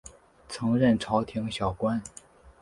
[0.49, 2.01] 曾任朝廷小官。